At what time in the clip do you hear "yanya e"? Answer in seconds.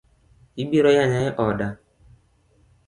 0.97-1.31